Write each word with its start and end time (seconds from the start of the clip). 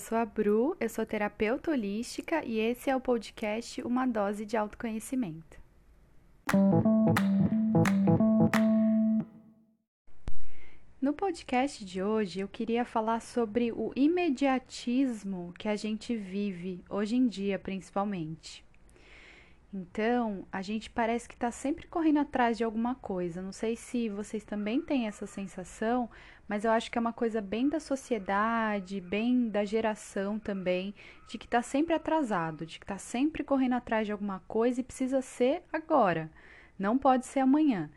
sou 0.00 0.16
a 0.16 0.24
Bru, 0.24 0.74
eu 0.80 0.88
sou 0.88 1.04
terapeuta 1.04 1.70
holística 1.70 2.42
e 2.42 2.58
esse 2.58 2.88
é 2.88 2.96
o 2.96 3.00
podcast 3.00 3.82
Uma 3.82 4.06
Dose 4.06 4.46
de 4.46 4.56
Autoconhecimento. 4.56 5.60
No 11.00 11.12
podcast 11.12 11.84
de 11.84 12.02
hoje 12.02 12.40
eu 12.40 12.48
queria 12.48 12.82
falar 12.82 13.20
sobre 13.20 13.72
o 13.72 13.92
imediatismo 13.94 15.52
que 15.58 15.68
a 15.68 15.76
gente 15.76 16.16
vive 16.16 16.82
hoje 16.88 17.16
em 17.16 17.28
dia, 17.28 17.58
principalmente. 17.58 18.64
Então, 19.72 20.44
a 20.50 20.62
gente 20.62 20.90
parece 20.90 21.28
que 21.28 21.34
está 21.34 21.50
sempre 21.52 21.86
correndo 21.86 22.18
atrás 22.18 22.58
de 22.58 22.64
alguma 22.64 22.96
coisa. 22.96 23.40
Não 23.40 23.52
sei 23.52 23.76
se 23.76 24.08
vocês 24.08 24.42
também 24.42 24.80
têm 24.80 25.06
essa 25.06 25.26
sensação, 25.26 26.10
mas 26.48 26.64
eu 26.64 26.72
acho 26.72 26.90
que 26.90 26.98
é 26.98 27.00
uma 27.00 27.12
coisa 27.12 27.40
bem 27.40 27.68
da 27.68 27.78
sociedade, 27.78 29.00
bem 29.00 29.48
da 29.48 29.64
geração 29.64 30.40
também, 30.40 30.92
de 31.28 31.38
que 31.38 31.44
está 31.44 31.62
sempre 31.62 31.94
atrasado, 31.94 32.66
de 32.66 32.80
que 32.80 32.84
está 32.84 32.98
sempre 32.98 33.44
correndo 33.44 33.74
atrás 33.74 34.06
de 34.06 34.12
alguma 34.12 34.40
coisa 34.48 34.80
e 34.80 34.84
precisa 34.84 35.22
ser 35.22 35.62
agora, 35.72 36.28
não 36.76 36.98
pode 36.98 37.26
ser 37.26 37.38
amanhã. 37.38 37.88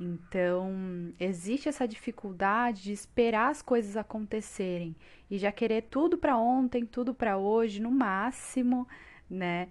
Então, 0.00 1.12
existe 1.20 1.68
essa 1.68 1.86
dificuldade 1.86 2.82
de 2.82 2.92
esperar 2.92 3.50
as 3.50 3.62
coisas 3.62 3.96
acontecerem 3.96 4.96
e 5.30 5.38
já 5.38 5.52
querer 5.52 5.82
tudo 5.82 6.18
para 6.18 6.36
ontem, 6.36 6.84
tudo 6.84 7.14
para 7.14 7.38
hoje, 7.38 7.80
no 7.80 7.92
máximo, 7.92 8.88
né? 9.30 9.68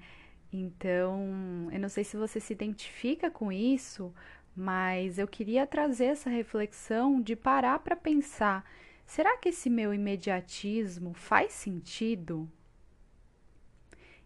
Então, 0.53 1.69
eu 1.71 1.79
não 1.79 1.89
sei 1.89 2.03
se 2.03 2.17
você 2.17 2.39
se 2.39 2.51
identifica 2.53 3.31
com 3.31 3.51
isso, 3.51 4.13
mas 4.55 5.17
eu 5.17 5.27
queria 5.27 5.65
trazer 5.65 6.05
essa 6.05 6.29
reflexão 6.29 7.21
de 7.21 7.35
parar 7.35 7.80
para 7.80 7.95
pensar: 7.95 8.66
será 9.05 9.38
que 9.38 9.49
esse 9.49 9.69
meu 9.69 9.93
imediatismo 9.93 11.13
faz 11.13 11.53
sentido? 11.53 12.49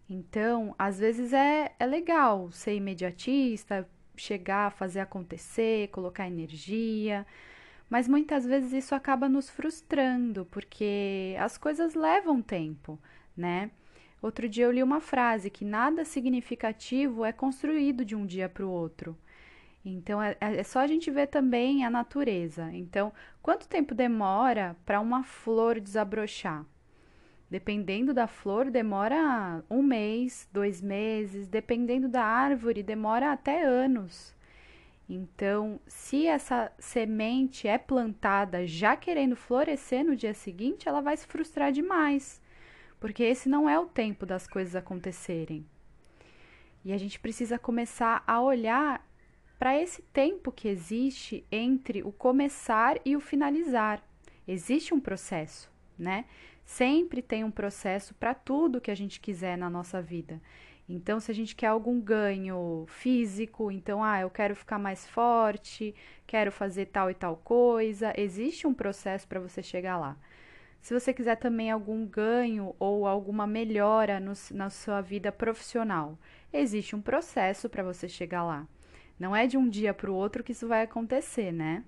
Então, 0.08 0.74
às 0.78 0.98
vezes 0.98 1.32
é, 1.32 1.74
é 1.78 1.86
legal 1.86 2.50
ser 2.52 2.74
imediatista, 2.76 3.88
chegar, 4.16 4.70
fazer 4.72 5.00
acontecer, 5.00 5.88
colocar 5.88 6.26
energia, 6.26 7.26
mas 7.90 8.08
muitas 8.08 8.44
vezes 8.44 8.72
isso 8.72 8.94
acaba 8.94 9.28
nos 9.28 9.50
frustrando, 9.50 10.46
porque 10.46 11.36
as 11.38 11.58
coisas 11.58 11.94
levam 11.94 12.42
tempo, 12.42 12.98
né? 13.36 13.70
Outro 14.20 14.48
dia 14.48 14.64
eu 14.64 14.72
li 14.72 14.82
uma 14.82 15.00
frase 15.00 15.50
que 15.50 15.64
nada 15.64 16.04
significativo 16.04 17.24
é 17.24 17.32
construído 17.32 18.04
de 18.04 18.16
um 18.16 18.24
dia 18.24 18.48
para 18.48 18.64
o 18.64 18.70
outro. 18.70 19.16
Então 19.84 20.20
é, 20.20 20.36
é, 20.40 20.62
só 20.64 20.80
a 20.80 20.86
gente 20.86 21.10
ver 21.10 21.28
também 21.28 21.84
a 21.84 21.90
natureza. 21.90 22.70
Então, 22.72 23.12
quanto 23.42 23.68
tempo 23.68 23.94
demora 23.94 24.76
para 24.84 25.00
uma 25.00 25.22
flor 25.22 25.78
desabrochar? 25.78 26.64
Dependendo 27.48 28.12
da 28.12 28.26
flor, 28.26 28.70
demora 28.70 29.62
um 29.70 29.80
mês, 29.80 30.48
dois 30.52 30.80
meses, 30.80 31.46
dependendo 31.46 32.08
da 32.08 32.24
árvore, 32.24 32.82
demora 32.82 33.30
até 33.30 33.62
anos. 33.62 34.34
Então, 35.08 35.78
se 35.86 36.26
essa 36.26 36.72
semente 36.80 37.68
é 37.68 37.78
plantada 37.78 38.66
já 38.66 38.96
querendo 38.96 39.36
florescer 39.36 40.04
no 40.04 40.16
dia 40.16 40.34
seguinte, 40.34 40.88
ela 40.88 41.00
vai 41.00 41.16
se 41.16 41.28
frustrar 41.28 41.70
demais 41.70 42.40
porque 42.98 43.22
esse 43.22 43.48
não 43.48 43.68
é 43.68 43.78
o 43.78 43.86
tempo 43.86 44.24
das 44.24 44.46
coisas 44.46 44.74
acontecerem. 44.74 45.66
E 46.84 46.92
a 46.92 46.98
gente 46.98 47.18
precisa 47.18 47.58
começar 47.58 48.22
a 48.26 48.40
olhar 48.40 49.04
para 49.58 49.80
esse 49.80 50.02
tempo 50.02 50.52
que 50.52 50.68
existe 50.68 51.44
entre 51.50 52.02
o 52.02 52.12
começar 52.12 52.98
e 53.04 53.16
o 53.16 53.20
finalizar. 53.20 54.02
Existe 54.46 54.94
um 54.94 55.00
processo, 55.00 55.70
né? 55.98 56.26
Sempre 56.64 57.22
tem 57.22 57.42
um 57.42 57.50
processo 57.50 58.14
para 58.14 58.34
tudo 58.34 58.80
que 58.80 58.90
a 58.90 58.94
gente 58.94 59.20
quiser 59.20 59.56
na 59.56 59.70
nossa 59.70 60.00
vida. 60.00 60.40
Então, 60.88 61.18
se 61.18 61.30
a 61.30 61.34
gente 61.34 61.56
quer 61.56 61.66
algum 61.66 62.00
ganho 62.00 62.84
físico, 62.86 63.72
então, 63.72 64.04
ah, 64.04 64.20
eu 64.20 64.30
quero 64.30 64.54
ficar 64.54 64.78
mais 64.78 65.06
forte, 65.06 65.94
quero 66.26 66.52
fazer 66.52 66.86
tal 66.86 67.10
e 67.10 67.14
tal 67.14 67.36
coisa, 67.36 68.12
existe 68.16 68.66
um 68.66 68.74
processo 68.74 69.26
para 69.26 69.40
você 69.40 69.62
chegar 69.62 69.98
lá. 69.98 70.16
Se 70.80 70.94
você 70.94 71.12
quiser 71.12 71.36
também 71.36 71.70
algum 71.70 72.06
ganho 72.06 72.74
ou 72.78 73.06
alguma 73.06 73.46
melhora 73.46 74.20
no, 74.20 74.32
na 74.52 74.70
sua 74.70 75.00
vida 75.00 75.32
profissional, 75.32 76.18
existe 76.52 76.94
um 76.94 77.02
processo 77.02 77.68
para 77.68 77.82
você 77.82 78.08
chegar 78.08 78.44
lá. 78.44 78.66
Não 79.18 79.34
é 79.34 79.46
de 79.46 79.56
um 79.56 79.68
dia 79.68 79.92
para 79.92 80.10
o 80.10 80.14
outro 80.14 80.44
que 80.44 80.52
isso 80.52 80.68
vai 80.68 80.82
acontecer, 80.82 81.52
né? 81.52 81.84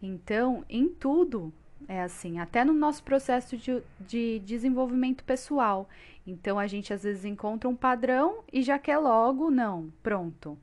Então, 0.00 0.64
em 0.68 0.88
tudo 0.88 1.52
é 1.88 2.00
assim, 2.00 2.38
até 2.38 2.64
no 2.64 2.72
nosso 2.72 3.02
processo 3.02 3.56
de, 3.56 3.82
de 4.00 4.38
desenvolvimento 4.40 5.24
pessoal. 5.24 5.88
Então, 6.26 6.58
a 6.58 6.66
gente 6.66 6.92
às 6.92 7.02
vezes 7.02 7.24
encontra 7.24 7.68
um 7.68 7.76
padrão 7.76 8.42
e 8.52 8.62
já 8.62 8.78
quer 8.78 8.98
logo, 8.98 9.50
não, 9.50 9.92
pronto, 10.02 10.58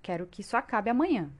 quero 0.00 0.26
que 0.26 0.40
isso 0.40 0.56
acabe 0.56 0.90
amanhã. 0.90 1.30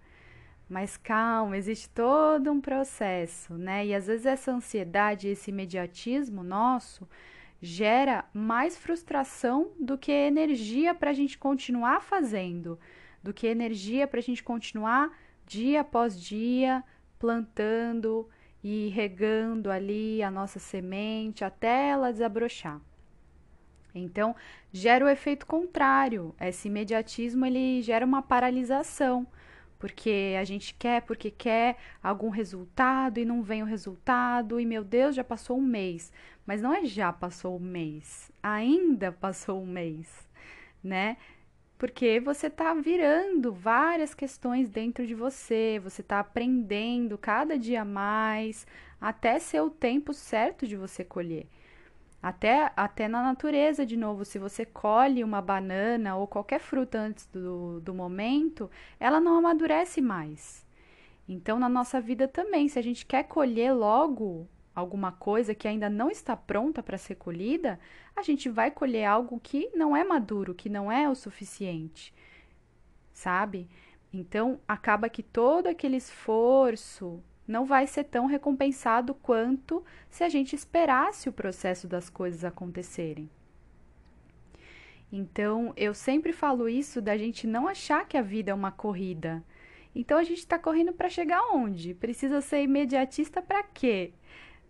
Mas 0.72 0.96
calma, 0.96 1.58
existe 1.58 1.86
todo 1.90 2.50
um 2.50 2.58
processo, 2.58 3.52
né? 3.58 3.84
E 3.84 3.94
às 3.94 4.06
vezes 4.06 4.24
essa 4.24 4.50
ansiedade, 4.50 5.28
esse 5.28 5.50
imediatismo 5.50 6.42
nosso 6.42 7.06
gera 7.60 8.24
mais 8.32 8.78
frustração 8.78 9.72
do 9.78 9.98
que 9.98 10.10
energia 10.10 10.94
para 10.94 11.10
a 11.10 11.12
gente 11.12 11.36
continuar 11.36 12.00
fazendo, 12.00 12.80
do 13.22 13.34
que 13.34 13.46
energia 13.46 14.08
para 14.08 14.18
a 14.18 14.22
gente 14.22 14.42
continuar 14.42 15.14
dia 15.44 15.82
após 15.82 16.18
dia 16.18 16.82
plantando 17.18 18.26
e 18.64 18.88
regando 18.88 19.70
ali 19.70 20.22
a 20.22 20.30
nossa 20.30 20.58
semente 20.58 21.44
até 21.44 21.90
ela 21.90 22.10
desabrochar. 22.10 22.80
Então, 23.94 24.34
gera 24.72 25.04
o 25.04 25.08
efeito 25.08 25.44
contrário. 25.44 26.34
Esse 26.40 26.68
imediatismo 26.68 27.44
ele 27.44 27.82
gera 27.82 28.06
uma 28.06 28.22
paralisação 28.22 29.26
porque 29.82 30.36
a 30.38 30.44
gente 30.44 30.74
quer, 30.74 31.02
porque 31.02 31.28
quer 31.28 31.76
algum 32.00 32.28
resultado 32.28 33.18
e 33.18 33.24
não 33.24 33.42
vem 33.42 33.64
o 33.64 33.66
resultado, 33.66 34.60
e 34.60 34.64
meu 34.64 34.84
Deus, 34.84 35.12
já 35.12 35.24
passou 35.24 35.58
um 35.58 35.62
mês. 35.62 36.12
Mas 36.46 36.62
não 36.62 36.72
é 36.72 36.84
já 36.84 37.12
passou 37.12 37.56
um 37.56 37.58
mês, 37.58 38.30
ainda 38.40 39.10
passou 39.10 39.60
um 39.60 39.66
mês, 39.66 40.06
né? 40.84 41.16
Porque 41.76 42.20
você 42.20 42.46
está 42.46 42.72
virando 42.74 43.52
várias 43.52 44.14
questões 44.14 44.70
dentro 44.70 45.04
de 45.04 45.16
você, 45.16 45.80
você 45.82 46.00
está 46.00 46.20
aprendendo 46.20 47.18
cada 47.18 47.58
dia 47.58 47.84
mais, 47.84 48.64
até 49.00 49.40
ser 49.40 49.62
o 49.62 49.68
tempo 49.68 50.14
certo 50.14 50.64
de 50.64 50.76
você 50.76 51.02
colher. 51.02 51.48
Até, 52.22 52.70
até 52.76 53.08
na 53.08 53.20
natureza, 53.20 53.84
de 53.84 53.96
novo, 53.96 54.24
se 54.24 54.38
você 54.38 54.64
colhe 54.64 55.24
uma 55.24 55.42
banana 55.42 56.14
ou 56.16 56.28
qualquer 56.28 56.60
fruta 56.60 56.98
antes 56.98 57.26
do, 57.26 57.80
do 57.80 57.92
momento, 57.92 58.70
ela 59.00 59.20
não 59.20 59.36
amadurece 59.36 60.00
mais. 60.00 60.64
Então, 61.28 61.58
na 61.58 61.68
nossa 61.68 62.00
vida 62.00 62.28
também, 62.28 62.68
se 62.68 62.78
a 62.78 62.82
gente 62.82 63.04
quer 63.04 63.24
colher 63.24 63.72
logo 63.72 64.48
alguma 64.72 65.10
coisa 65.10 65.54
que 65.54 65.66
ainda 65.66 65.90
não 65.90 66.10
está 66.10 66.36
pronta 66.36 66.80
para 66.80 66.96
ser 66.96 67.16
colhida, 67.16 67.78
a 68.14 68.22
gente 68.22 68.48
vai 68.48 68.70
colher 68.70 69.04
algo 69.04 69.40
que 69.40 69.68
não 69.74 69.96
é 69.96 70.04
maduro, 70.04 70.54
que 70.54 70.68
não 70.68 70.92
é 70.92 71.08
o 71.08 71.16
suficiente, 71.16 72.14
sabe? 73.12 73.68
Então, 74.12 74.60
acaba 74.68 75.08
que 75.08 75.22
todo 75.22 75.66
aquele 75.66 75.96
esforço 75.96 77.22
não 77.46 77.64
vai 77.64 77.86
ser 77.86 78.04
tão 78.04 78.26
recompensado 78.26 79.14
quanto 79.14 79.84
se 80.08 80.24
a 80.24 80.28
gente 80.28 80.54
esperasse 80.54 81.28
o 81.28 81.32
processo 81.32 81.86
das 81.86 82.08
coisas 82.08 82.44
acontecerem. 82.44 83.28
Então, 85.12 85.74
eu 85.76 85.92
sempre 85.92 86.32
falo 86.32 86.68
isso 86.68 87.02
da 87.02 87.18
gente 87.18 87.46
não 87.46 87.68
achar 87.68 88.06
que 88.08 88.16
a 88.16 88.22
vida 88.22 88.50
é 88.50 88.54
uma 88.54 88.72
corrida. 88.72 89.44
Então, 89.94 90.16
a 90.16 90.24
gente 90.24 90.38
está 90.38 90.58
correndo 90.58 90.92
para 90.94 91.10
chegar 91.10 91.52
onde? 91.52 91.92
Precisa 91.92 92.40
ser 92.40 92.62
imediatista 92.62 93.42
para 93.42 93.62
quê? 93.62 94.12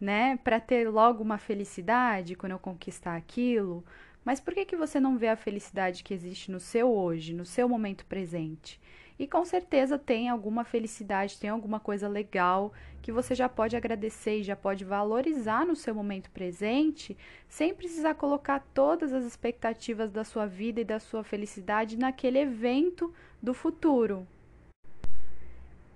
Né? 0.00 0.37
Para 0.38 0.58
ter 0.58 0.88
logo 0.88 1.23
uma 1.23 1.38
felicidade 1.38 2.35
quando 2.35 2.52
eu 2.52 2.58
conquistar 2.58 3.14
aquilo? 3.14 3.85
Mas 4.25 4.41
por 4.41 4.52
que, 4.52 4.64
que 4.64 4.76
você 4.76 4.99
não 4.99 5.17
vê 5.17 5.29
a 5.29 5.37
felicidade 5.37 6.02
que 6.02 6.12
existe 6.12 6.50
no 6.50 6.58
seu 6.58 6.93
hoje, 6.93 7.32
no 7.32 7.44
seu 7.44 7.69
momento 7.69 8.05
presente? 8.06 8.81
E 9.22 9.26
com 9.28 9.44
certeza 9.44 10.00
tem 10.00 10.28
alguma 10.28 10.64
felicidade, 10.64 11.38
tem 11.38 11.48
alguma 11.48 11.78
coisa 11.78 12.08
legal 12.08 12.72
que 13.00 13.12
você 13.12 13.36
já 13.36 13.48
pode 13.48 13.76
agradecer 13.76 14.40
e 14.40 14.42
já 14.42 14.56
pode 14.56 14.84
valorizar 14.84 15.64
no 15.64 15.76
seu 15.76 15.94
momento 15.94 16.28
presente, 16.32 17.16
sem 17.48 17.72
precisar 17.72 18.14
colocar 18.14 18.58
todas 18.74 19.12
as 19.12 19.24
expectativas 19.24 20.10
da 20.10 20.24
sua 20.24 20.46
vida 20.46 20.80
e 20.80 20.84
da 20.84 20.98
sua 20.98 21.22
felicidade 21.22 21.96
naquele 21.96 22.40
evento 22.40 23.14
do 23.40 23.54
futuro. 23.54 24.26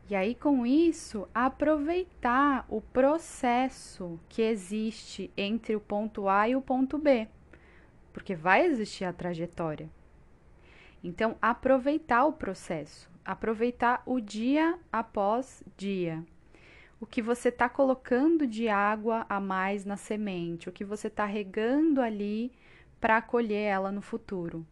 E 0.08 0.14
aí, 0.14 0.32
com 0.36 0.64
isso, 0.64 1.28
aproveitar 1.34 2.64
o 2.68 2.80
processo 2.80 4.20
que 4.28 4.40
existe 4.40 5.32
entre 5.36 5.74
o 5.74 5.80
ponto 5.80 6.28
A 6.28 6.48
e 6.48 6.54
o 6.54 6.62
ponto 6.62 6.96
B, 6.96 7.26
porque 8.12 8.36
vai 8.36 8.64
existir 8.64 9.04
a 9.04 9.12
trajetória. 9.12 9.90
Então, 11.02 11.36
aproveitar 11.40 12.24
o 12.24 12.32
processo, 12.32 13.15
aproveitar 13.26 14.02
o 14.06 14.20
dia 14.20 14.78
após 14.92 15.62
dia. 15.76 16.24
o 17.00 17.06
que 17.06 17.20
você 17.20 17.50
está 17.50 17.68
colocando 17.68 18.46
de 18.46 18.68
água 18.68 19.26
a 19.28 19.38
mais 19.38 19.84
na 19.84 19.96
semente, 19.96 20.68
o 20.68 20.72
que 20.72 20.84
você 20.84 21.08
está 21.08 21.24
regando 21.26 22.00
ali 22.00 22.50
para 23.00 23.20
colher 23.20 23.64
ela 23.64 23.92
no 23.92 24.00
futuro. 24.00 24.66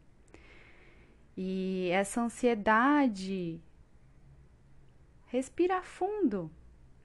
E 1.36 1.88
essa 1.92 2.22
ansiedade, 2.22 3.60
respira 5.26 5.82
fundo, 5.82 6.50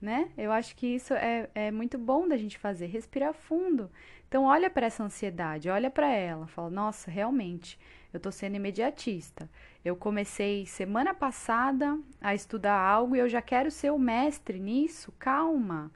né? 0.00 0.30
Eu 0.38 0.52
acho 0.52 0.74
que 0.76 0.86
isso 0.86 1.12
é, 1.12 1.50
é 1.54 1.70
muito 1.70 1.98
bom 1.98 2.26
da 2.26 2.36
gente 2.36 2.58
fazer, 2.58 2.86
respirar 2.86 3.34
fundo. 3.34 3.90
Então, 4.28 4.44
olha 4.44 4.70
para 4.70 4.86
essa 4.86 5.02
ansiedade, 5.02 5.68
olha 5.68 5.90
para 5.90 6.08
ela, 6.08 6.46
fala: 6.46 6.70
nossa, 6.70 7.10
realmente, 7.10 7.78
eu 8.12 8.18
estou 8.18 8.32
sendo 8.32 8.56
imediatista. 8.56 9.48
Eu 9.84 9.96
comecei 9.96 10.66
semana 10.66 11.14
passada 11.14 11.98
a 12.20 12.34
estudar 12.34 12.78
algo 12.78 13.14
e 13.14 13.18
eu 13.18 13.28
já 13.28 13.40
quero 13.40 13.70
ser 13.70 13.90
o 13.90 13.98
mestre 13.98 14.58
nisso. 14.58 15.12
Calma. 15.18 15.90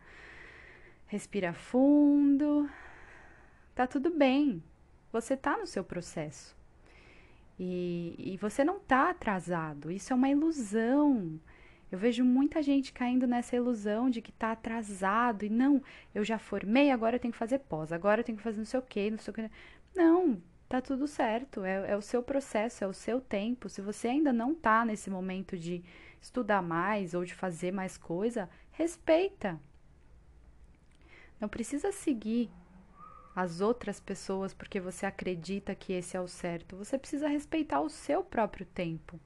Respira 1.06 1.52
fundo. 1.52 2.68
Tá 3.74 3.86
tudo 3.86 4.10
bem. 4.10 4.62
Você 5.12 5.36
tá 5.36 5.56
no 5.56 5.66
seu 5.66 5.82
processo. 5.82 6.56
E, 7.58 8.14
e 8.18 8.36
você 8.36 8.64
não 8.64 8.78
tá 8.78 9.10
atrasado. 9.10 9.90
Isso 9.90 10.12
é 10.12 10.16
uma 10.16 10.28
ilusão. 10.28 11.40
Eu 11.90 11.98
vejo 11.98 12.24
muita 12.24 12.60
gente 12.62 12.92
caindo 12.92 13.26
nessa 13.26 13.54
ilusão 13.54 14.10
de 14.10 14.20
que 14.20 14.32
tá 14.32 14.50
atrasado 14.52 15.44
e 15.44 15.48
não, 15.48 15.80
eu 16.12 16.24
já 16.24 16.40
formei, 16.40 16.90
agora 16.90 17.14
eu 17.14 17.20
tenho 17.20 17.30
que 17.30 17.38
fazer 17.38 17.60
pós, 17.60 17.92
agora 17.92 18.20
eu 18.20 18.24
tenho 18.24 18.36
que 18.36 18.42
fazer 18.42 18.58
não 18.58 18.64
sei 18.64 18.80
o 18.80 18.82
quê, 18.82 19.10
não 19.12 19.18
sei 19.18 19.30
o 19.30 19.34
quê. 19.34 19.50
Não, 19.94 20.42
tá 20.74 20.80
tudo 20.80 21.06
certo, 21.06 21.64
é, 21.64 21.92
é 21.92 21.96
o 21.96 22.02
seu 22.02 22.20
processo, 22.20 22.82
é 22.82 22.86
o 22.86 22.92
seu 22.92 23.20
tempo. 23.20 23.68
Se 23.68 23.80
você 23.80 24.08
ainda 24.08 24.32
não 24.32 24.52
tá 24.52 24.84
nesse 24.84 25.08
momento 25.08 25.56
de 25.56 25.84
estudar 26.20 26.62
mais 26.62 27.14
ou 27.14 27.24
de 27.24 27.32
fazer 27.32 27.72
mais 27.72 27.96
coisa, 27.96 28.50
respeita. 28.72 29.60
Não 31.40 31.48
precisa 31.48 31.92
seguir 31.92 32.50
as 33.36 33.60
outras 33.60 34.00
pessoas 34.00 34.52
porque 34.52 34.80
você 34.80 35.06
acredita 35.06 35.76
que 35.76 35.92
esse 35.92 36.16
é 36.16 36.20
o 36.20 36.26
certo. 36.26 36.76
Você 36.76 36.98
precisa 36.98 37.28
respeitar 37.28 37.80
o 37.80 37.88
seu 37.88 38.24
próprio 38.24 38.66
tempo 38.66 39.20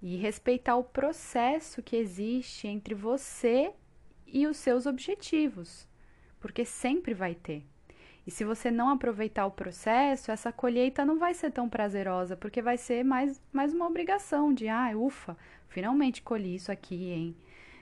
e 0.00 0.16
respeitar 0.16 0.76
o 0.76 0.84
processo 0.84 1.82
que 1.82 1.96
existe 1.96 2.68
entre 2.68 2.94
você 2.94 3.72
e 4.24 4.46
os 4.46 4.56
seus 4.56 4.86
objetivos, 4.86 5.88
porque 6.38 6.64
sempre 6.64 7.12
vai 7.12 7.34
ter. 7.34 7.64
E 8.28 8.30
se 8.30 8.44
você 8.44 8.70
não 8.70 8.90
aproveitar 8.90 9.46
o 9.46 9.50
processo, 9.50 10.30
essa 10.30 10.52
colheita 10.52 11.02
não 11.02 11.18
vai 11.18 11.32
ser 11.32 11.50
tão 11.50 11.66
prazerosa, 11.66 12.36
porque 12.36 12.60
vai 12.60 12.76
ser 12.76 13.02
mais, 13.02 13.40
mais 13.50 13.72
uma 13.72 13.86
obrigação 13.86 14.52
de, 14.52 14.68
ah, 14.68 14.92
ufa, 14.94 15.34
finalmente 15.66 16.20
colhi 16.20 16.56
isso 16.56 16.70
aqui, 16.70 17.10
hein? 17.10 17.34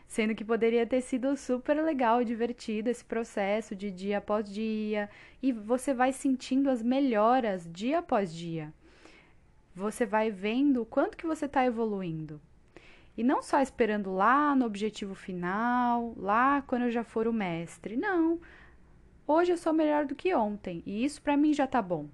Sendo 0.06 0.36
que 0.36 0.44
poderia 0.44 0.86
ter 0.86 1.00
sido 1.00 1.36
super 1.36 1.82
legal, 1.82 2.22
divertido 2.22 2.88
esse 2.88 3.04
processo 3.04 3.74
de 3.74 3.90
dia 3.90 4.18
após 4.18 4.48
dia, 4.48 5.10
e 5.42 5.50
você 5.50 5.92
vai 5.92 6.12
sentindo 6.12 6.70
as 6.70 6.80
melhoras 6.80 7.68
dia 7.68 7.98
após 7.98 8.32
dia. 8.32 8.72
Você 9.74 10.06
vai 10.06 10.30
vendo 10.30 10.82
o 10.82 10.86
quanto 10.86 11.16
que 11.16 11.26
você 11.26 11.46
está 11.46 11.66
evoluindo. 11.66 12.40
E 13.16 13.24
não 13.24 13.42
só 13.42 13.60
esperando 13.60 14.14
lá 14.14 14.54
no 14.54 14.64
objetivo 14.64 15.16
final, 15.16 16.14
lá 16.16 16.62
quando 16.68 16.82
eu 16.82 16.90
já 16.92 17.02
for 17.02 17.26
o 17.26 17.32
mestre. 17.32 17.96
Não. 17.96 18.38
Hoje 19.28 19.50
eu 19.50 19.56
sou 19.56 19.72
melhor 19.72 20.04
do 20.04 20.14
que 20.14 20.32
ontem 20.32 20.84
e 20.86 21.04
isso 21.04 21.20
para 21.20 21.36
mim 21.36 21.52
já 21.52 21.66
tá 21.66 21.82
bom. 21.82 22.06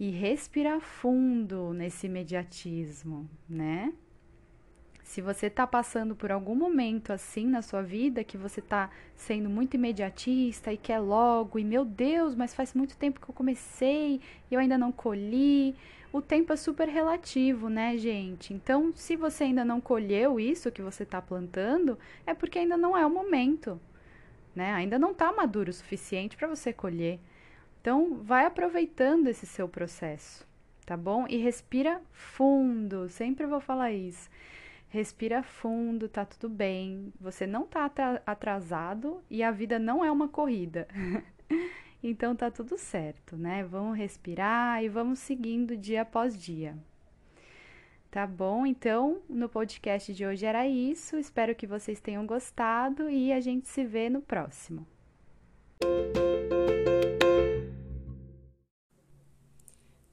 E 0.00 0.08
respirar 0.10 0.80
fundo 0.80 1.74
nesse 1.74 2.06
imediatismo, 2.06 3.28
né? 3.46 3.92
Se 5.04 5.20
você 5.20 5.48
está 5.48 5.66
passando 5.66 6.16
por 6.16 6.32
algum 6.32 6.54
momento 6.54 7.12
assim 7.12 7.46
na 7.46 7.60
sua 7.60 7.82
vida, 7.82 8.24
que 8.24 8.38
você 8.38 8.60
está 8.60 8.88
sendo 9.14 9.50
muito 9.50 9.74
imediatista 9.74 10.72
e 10.72 10.78
quer 10.78 10.98
logo, 10.98 11.58
e 11.58 11.64
meu 11.64 11.84
Deus, 11.84 12.34
mas 12.34 12.54
faz 12.54 12.72
muito 12.72 12.96
tempo 12.96 13.20
que 13.20 13.28
eu 13.28 13.34
comecei 13.34 14.20
e 14.50 14.54
eu 14.54 14.58
ainda 14.58 14.78
não 14.78 14.90
colhi. 14.90 15.74
O 16.10 16.22
tempo 16.22 16.54
é 16.54 16.56
super 16.56 16.88
relativo, 16.88 17.68
né, 17.68 17.98
gente? 17.98 18.54
Então, 18.54 18.92
se 18.94 19.14
você 19.14 19.44
ainda 19.44 19.64
não 19.64 19.80
colheu 19.80 20.40
isso 20.40 20.72
que 20.72 20.80
você 20.80 21.02
está 21.02 21.20
plantando, 21.20 21.98
é 22.26 22.32
porque 22.32 22.58
ainda 22.58 22.78
não 22.78 22.96
é 22.96 23.04
o 23.04 23.10
momento 23.10 23.78
né? 24.56 24.72
Ainda 24.72 24.98
não 24.98 25.12
está 25.12 25.30
maduro 25.30 25.70
o 25.70 25.72
suficiente 25.72 26.36
para 26.36 26.48
você 26.48 26.72
colher. 26.72 27.20
Então, 27.80 28.16
vai 28.22 28.46
aproveitando 28.46 29.28
esse 29.28 29.46
seu 29.46 29.68
processo, 29.68 30.44
tá 30.84 30.96
bom? 30.96 31.26
E 31.28 31.36
respira 31.36 32.00
fundo, 32.10 33.08
sempre 33.08 33.46
vou 33.46 33.60
falar 33.60 33.92
isso. 33.92 34.28
Respira 34.88 35.42
fundo, 35.42 36.08
tá 36.08 36.24
tudo 36.24 36.48
bem. 36.48 37.12
Você 37.20 37.46
não 37.46 37.66
tá 37.66 37.90
atrasado 38.24 39.22
e 39.30 39.42
a 39.42 39.50
vida 39.50 39.78
não 39.78 40.04
é 40.04 40.10
uma 40.10 40.26
corrida. 40.26 40.88
então 42.02 42.34
tá 42.34 42.50
tudo 42.50 42.78
certo, 42.78 43.36
né? 43.36 43.62
Vamos 43.62 43.98
respirar 43.98 44.82
e 44.82 44.88
vamos 44.88 45.18
seguindo 45.18 45.76
dia 45.76 46.02
após 46.02 46.36
dia. 46.36 46.76
Tá 48.16 48.26
bom? 48.26 48.64
Então, 48.64 49.20
no 49.28 49.46
podcast 49.46 50.14
de 50.14 50.24
hoje 50.24 50.46
era 50.46 50.66
isso. 50.66 51.18
Espero 51.18 51.54
que 51.54 51.66
vocês 51.66 52.00
tenham 52.00 52.26
gostado 52.26 53.10
e 53.10 53.30
a 53.30 53.42
gente 53.42 53.68
se 53.68 53.84
vê 53.84 54.08
no 54.08 54.22
próximo. 54.22 54.86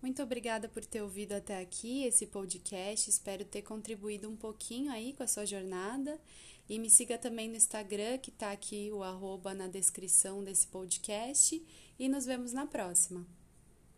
Muito 0.01 0.21
obrigada 0.21 0.67
por 0.67 0.83
ter 0.83 1.01
ouvido 1.01 1.31
até 1.31 1.61
aqui 1.61 2.03
esse 2.03 2.27
podcast. 2.27 3.09
Espero 3.09 3.45
ter 3.45 3.61
contribuído 3.61 4.29
um 4.29 4.35
pouquinho 4.35 4.91
aí 4.91 5.13
com 5.13 5.23
a 5.23 5.27
sua 5.27 5.45
jornada. 5.45 6.19
E 6.67 6.77
me 6.79 6.89
siga 6.89 7.17
também 7.17 7.47
no 7.47 7.55
Instagram, 7.55 8.17
que 8.17 8.31
está 8.31 8.51
aqui 8.51 8.91
o 8.91 9.01
arroba 9.01 9.53
na 9.53 9.69
descrição 9.69 10.43
desse 10.43 10.67
podcast. 10.67 11.65
E 11.97 12.09
nos 12.09 12.25
vemos 12.25 12.51
na 12.51 12.67
próxima. 12.67 13.25